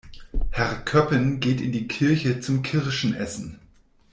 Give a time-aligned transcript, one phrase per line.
[0.49, 3.59] Herr Köppen geht in die Kirche zum Kirschen essen.